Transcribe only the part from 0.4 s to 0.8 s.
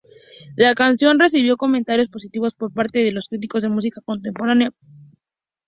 La